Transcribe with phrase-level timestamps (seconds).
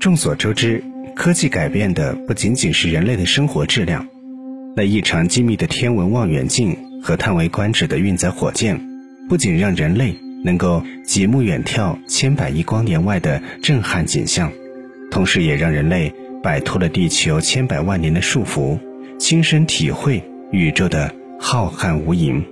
[0.00, 0.82] 众所周知，
[1.14, 4.08] 科技改变的不仅仅是人类的生活质量，
[4.74, 8.80] 那异常精密的天文望远镜和叹为观止的运载火箭，
[9.28, 14.50] 不仅让人类能够极目远眺千百亿光年外的震撼景象，
[15.10, 16.10] 同时也让人类
[16.42, 18.78] 摆脱了地球千百万年的束缚，
[19.18, 22.42] 亲身体会宇宙的浩瀚无垠。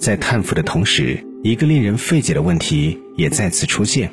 [0.00, 4.10] 在叹服的同时，一个令人费解的问题也再次出现。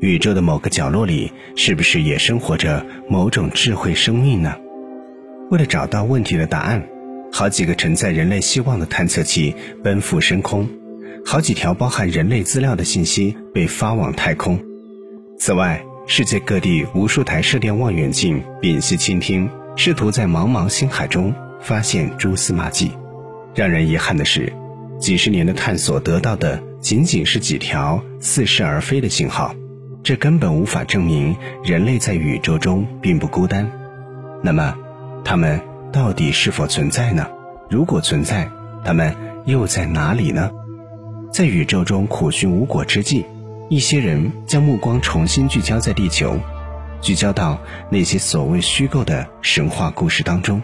[0.00, 4.54] 宇宙的某个角落里，是不是也生活着某种智慧生命呢？
[5.50, 6.86] 为了找到问题的答案，
[7.32, 10.68] 好几个承载人类希望的探测器奔赴深空，
[11.24, 14.60] 好几条包含人类资料的信息被发往太空。
[15.38, 22.90] 此外，世界各地无数台射电望远镜屏息倾听，试图在茫茫星海中发现蛛丝马迹。
[23.54, 24.52] 让人遗憾的是，
[24.98, 29.54] 几十年的探索得到的仅仅是几条似是而非的信号。
[30.06, 33.68] 这根本无法证明人类在宇宙中并不孤单。
[34.40, 34.72] 那么，
[35.24, 35.60] 他们
[35.92, 37.26] 到底是否存在呢？
[37.68, 38.48] 如果存在，
[38.84, 39.12] 他们
[39.46, 40.48] 又在哪里呢？
[41.32, 43.26] 在宇宙中苦寻无果之际，
[43.68, 46.38] 一些人将目光重新聚焦在地球，
[47.00, 47.58] 聚焦到
[47.90, 50.62] 那些所谓虚构的神话故事当中。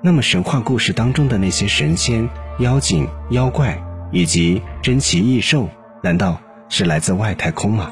[0.00, 2.28] 那么，神话故事当中的那些神仙、
[2.60, 5.68] 妖精、妖怪以及珍奇异兽，
[6.04, 7.90] 难道是来自外太空吗？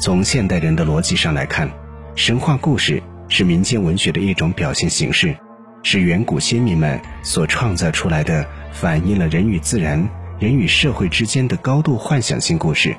[0.00, 1.70] 从现代人的逻辑上来看，
[2.16, 5.36] 神话故事是民间文学的一种表现形式，
[5.82, 12.96] 是远古先民们所创造出来的，反映了人与自然、人与社会之间的高度幻想性故事。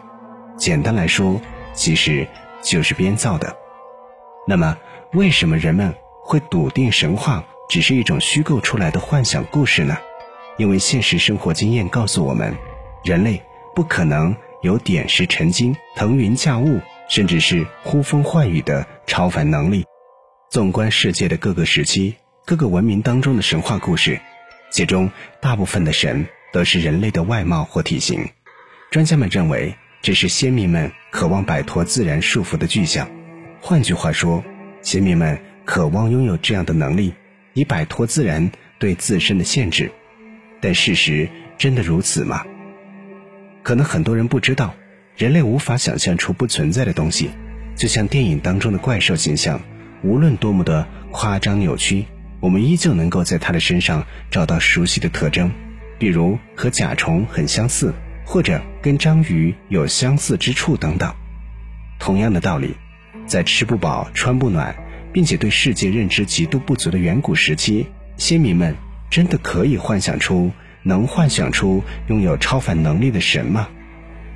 [0.55, 1.41] 简单来说，
[1.73, 2.27] 其实
[2.61, 3.51] 就是编造的。
[4.47, 4.77] 那么，
[5.13, 9.97] 为什么人们会笃定神话只是一种虚构出来的幻想故事呢？
[10.55, 12.55] 因为现实生活经验告诉我们，
[13.03, 13.41] 人类
[13.73, 16.79] 不可能有点石成金、腾云驾雾。
[17.11, 19.83] 甚至是呼风唤雨的超凡能力。
[20.49, 24.17] 纵观世界的各个时期、各个文明当中的神话故事，
[24.71, 28.25] 其中大部分的神都是人类的外貌或体型。
[28.91, 33.05] 专家们认为，这是先民们渴望摆脱自然束缚的具象。
[33.59, 34.41] 换句话说，
[34.81, 37.13] 先民们渴望拥有这样的能力，
[37.51, 38.49] 以摆脱自然
[38.79, 39.91] 对自身的限制。
[40.61, 41.27] 但事实
[41.57, 42.45] 真的如此吗？
[43.63, 44.73] 可能很多人不知道。
[45.17, 47.29] 人类无法想象出不存在的东西，
[47.75, 49.61] 就像电影当中的怪兽形象，
[50.03, 52.05] 无论多么的夸张扭曲，
[52.39, 55.51] 我们依旧能够在它的身上找到熟悉的特征，
[55.99, 57.93] 比如和甲虫很相似，
[58.25, 61.13] 或者跟章鱼有相似之处等等。
[61.99, 62.75] 同样的道理，
[63.27, 64.75] 在吃不饱穿不暖，
[65.13, 67.85] 并且对世界认知极度不足的远古时期，
[68.17, 68.75] 先民们
[69.09, 70.51] 真的可以幻想出
[70.81, 73.67] 能幻想出拥有超凡能力的神吗？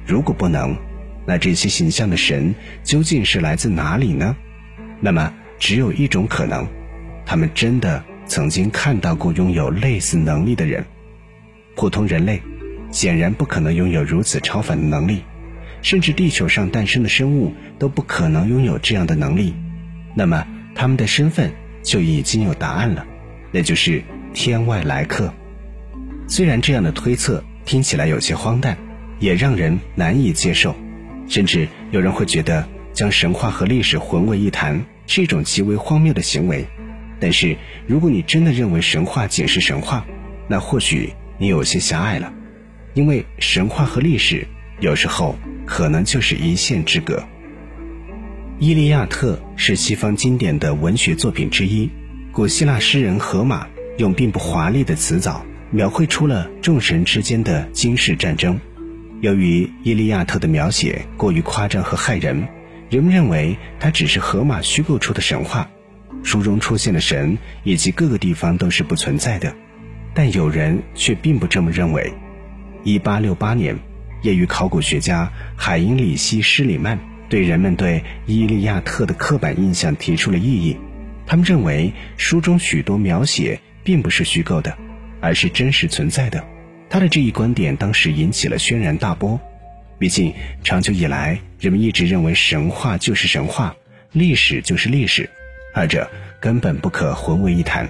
[0.06, 0.78] 如果不能，
[1.26, 4.36] 那这些形象的神究竟是来自哪里呢？
[5.02, 6.68] 那么只有一种可能，
[7.26, 10.86] 他们真的曾经看到过拥有类似能力的人。
[11.76, 12.42] 普通人类
[12.92, 15.24] 显然不可能拥有如此超凡的能力，
[15.82, 19.56] 甚至地球上诞生的生物都不可能拥有这样的能力。
[20.14, 20.46] 那么
[20.76, 21.52] 他们的身份
[21.82, 23.06] 就已经有答案了，
[23.52, 25.34] 那就是天外来客。
[26.28, 28.78] 虽然这样的推测听起来有些荒诞。
[29.20, 30.76] 也让人难以接受，
[31.28, 36.66] 甚至有人会觉得将神话和历史混为一谈是一种极为荒谬的行为。
[37.20, 37.56] 但是，
[37.88, 40.06] 如果你真的认为神话仅是神话，
[40.48, 42.34] 那或许你有些狭隘了，
[42.94, 44.46] 因为神话和历史
[44.80, 47.18] 有时候可能就是一线之隔。
[48.60, 51.90] 《伊利亚特》是西方经典的文学作品之一，
[52.32, 53.66] 古希腊诗人荷马
[53.98, 58.60] 用并不华丽的词藻描绘出了众神之间的惊世战争。
[59.26, 62.48] 由于《伊利亚特》的描写过于夸张和骇人，
[62.92, 65.68] 人们认为它只是荷马虚构出的神话，
[66.22, 69.52] 书中出现的神以及各个地方都是不存在的。
[70.14, 72.14] 但有人却并不这么认为。
[72.84, 73.76] 1868年，
[74.22, 80.78] 业余考古学家海因里希·施里曼对人们对《伊利亚特》的刻板印象提出了异议。
[81.26, 84.78] 他们认为书中许多描写并不是虚构的，
[85.20, 86.46] 而是真实存在的。
[86.96, 89.38] 他的这一观点当时引起了轩然大波。
[90.00, 90.34] 毕竟，
[90.64, 93.76] 长久以来，人们一直认为神话就是神话，
[94.14, 95.30] 历史就是历史，
[95.74, 96.10] 二者
[96.40, 97.90] 根本不可混为一谈。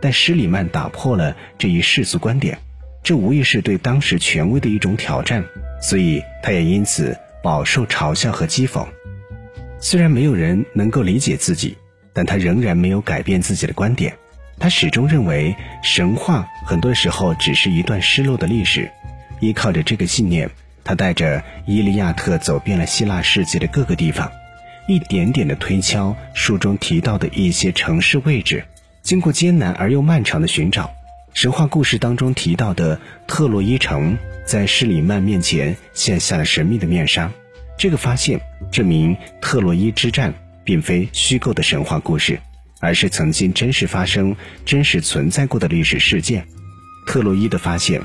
[0.00, 2.56] 但施里曼打破了这一世俗观点，
[3.02, 5.44] 这无疑是对当时权威的一种挑战，
[5.82, 8.86] 所以他也因此饱受嘲笑和讥讽。
[9.80, 11.76] 虽然没有人能够理解自己，
[12.12, 14.16] 但他仍然没有改变自己的观点。
[14.60, 18.90] 他始终认为，神话很多时候只是一段失落的历史。
[19.40, 20.50] 依靠着这个信念，
[20.82, 24.30] 他带着《伊利亚特》走遍了希腊世界的各个地方，
[24.88, 28.64] 一点点的推敲书中提到的一些城市位置，
[29.02, 30.90] 经过艰难而又漫长的寻找，
[31.34, 37.30] 神话故事当中提到的特洛伊城在施里曼面前卸下了神秘的面纱。
[37.76, 38.40] 这个发现
[38.72, 40.34] 证明特洛伊之战
[40.64, 42.40] 并非虚构的神话故事，
[42.80, 46.46] 而是曾经真实发生、真实存在过的历史事件。
[47.06, 48.00] 特洛伊的发现。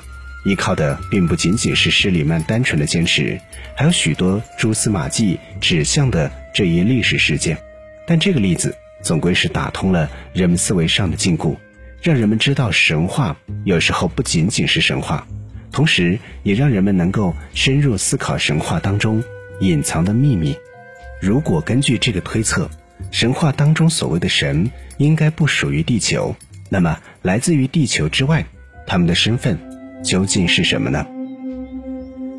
[0.45, 3.39] 依靠的并不仅仅是施里曼单纯的坚持，
[3.77, 7.57] 还有许多蛛丝马迹指向的这一历史事件。
[8.05, 11.55] 但这个例子总归是打通了人们思维上的禁锢，
[12.01, 15.25] 让人们知道神话有时候不仅仅是神话，
[15.71, 19.23] 同时也让人们能够深入思考神话当中
[19.61, 20.53] 隐藏的秘密。
[21.21, 22.69] 如果根据这个推测，
[23.11, 26.35] 神话当中所谓的神应该不属于地球，
[26.69, 28.45] 那么来自于地球之外，
[28.85, 29.57] 他们的身份。
[30.03, 31.07] 究竟是什么呢？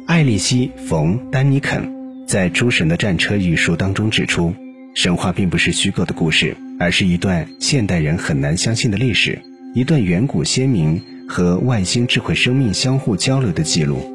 [0.07, 1.91] 艾利希·冯·丹尼肯
[2.27, 4.55] 在《诸神的战车》一书当中指出，
[4.95, 9.41] 神话并不是虚构的故事，而是一段现代人很难相信的历史，
[9.75, 14.13] 一段远古先民和外星智慧生命相互交流的记录。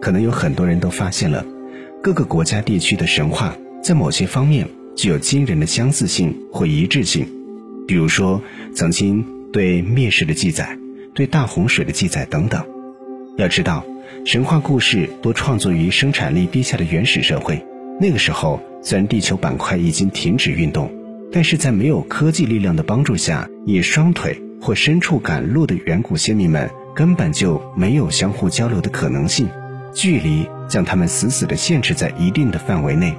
[0.00, 1.44] 可能有很多人都发现了，
[2.02, 4.66] 各个国家地区的神话在某些方面
[4.96, 7.26] 具有惊人的相似性或一致性，
[7.86, 8.40] 比如说
[8.74, 10.78] 曾经对灭世的记载。
[11.14, 12.64] 对大洪水的记载等等，
[13.36, 13.84] 要知道，
[14.24, 17.62] 神话故事多创作于生产力低下的原始社会。
[18.00, 20.90] 那个时候，虽然地球板块已经停止运动，
[21.30, 29.46] 但是在没有科技力量的帮助下，以双腿或牲畜赶路的远古先民们根本就没有相互交流的可能性。
[29.92, 33.14] 距离将他们死死地限制在一定的范围内。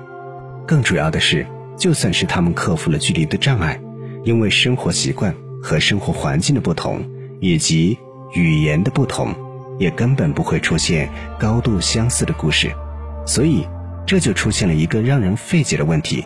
[0.65, 1.45] 更主要的是，
[1.77, 3.79] 就算是他们克服了距离的障碍，
[4.23, 7.03] 因为生活习惯和生活环境的不同。
[7.43, 7.97] 以及
[8.33, 9.35] 语言的不同，
[9.77, 12.73] 也根本不会出现高度相似的故事，
[13.25, 13.67] 所以
[14.05, 16.25] 这就出现了一个让人费解的问题：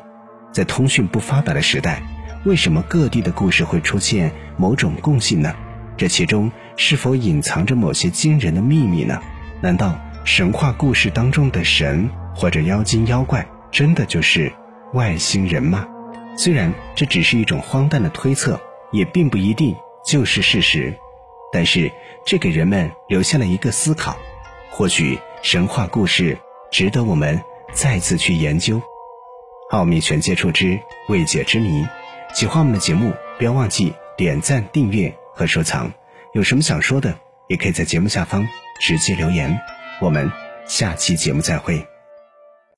[0.54, 2.04] 在通讯不发达的时代，
[2.46, 5.52] 为什么各地的故事会出现某种共性呢？
[5.98, 9.20] 这其中是否隐藏着某些惊人的秘密呢？
[9.60, 14.54] 难道神话故事当中的神或者妖精妖怪真的就是
[14.98, 15.88] 外星人吗？
[16.36, 18.60] 虽然这只是一种荒诞的推测，
[18.92, 20.92] 也并不一定就是事实。
[21.52, 21.92] 但是，
[22.26, 24.18] 这给人们留下了一个思考：
[24.72, 26.36] 或许神话故事
[26.72, 27.40] 值得我们
[27.74, 28.82] 再次去研究。
[29.70, 30.80] 奥秘全接触之
[31.10, 31.86] 未解之谜，
[32.34, 35.92] 喜欢我们的节目，不要忘记点赞、订阅和收藏。
[36.34, 37.16] 有什么想说的，
[37.48, 38.48] 也可以在节目下方
[38.82, 39.60] 直接留言。
[40.02, 40.32] 我们
[40.66, 41.97] 下期节目再会。